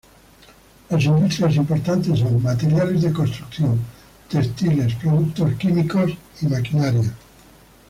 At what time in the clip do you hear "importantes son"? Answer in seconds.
1.57-2.41